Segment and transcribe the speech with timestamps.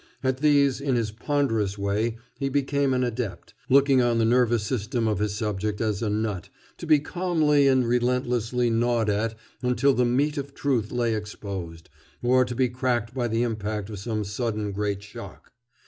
[0.23, 5.07] At these, in his ponderous way, he became an adept, looking on the nervous system
[5.07, 10.03] of his subject as a nut, to be calmly and relentlessly gnawed at until the
[10.05, 11.87] meat of truth lay exposed,
[12.23, 15.51] or to be cracked by the impact of some sudden great shock.